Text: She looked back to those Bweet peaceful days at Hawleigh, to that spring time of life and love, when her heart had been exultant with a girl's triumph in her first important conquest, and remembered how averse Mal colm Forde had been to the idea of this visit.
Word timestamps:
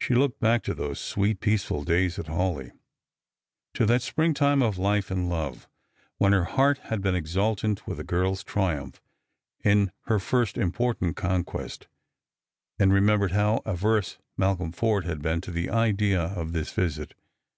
She 0.00 0.14
looked 0.14 0.40
back 0.40 0.62
to 0.62 0.72
those 0.72 0.98
Bweet 1.14 1.40
peaceful 1.40 1.84
days 1.84 2.18
at 2.18 2.28
Hawleigh, 2.28 2.72
to 3.74 3.84
that 3.84 4.00
spring 4.00 4.32
time 4.32 4.62
of 4.62 4.78
life 4.78 5.10
and 5.10 5.28
love, 5.28 5.68
when 6.16 6.32
her 6.32 6.44
heart 6.46 6.78
had 6.84 7.02
been 7.02 7.14
exultant 7.14 7.86
with 7.86 8.00
a 8.00 8.02
girl's 8.02 8.42
triumph 8.42 9.02
in 9.62 9.92
her 10.06 10.18
first 10.18 10.56
important 10.56 11.16
conquest, 11.16 11.86
and 12.78 12.94
remembered 12.94 13.32
how 13.32 13.60
averse 13.66 14.16
Mal 14.38 14.56
colm 14.56 14.74
Forde 14.74 15.04
had 15.04 15.20
been 15.20 15.42
to 15.42 15.50
the 15.50 15.68
idea 15.68 16.18
of 16.18 16.54
this 16.54 16.72
visit. 16.72 17.12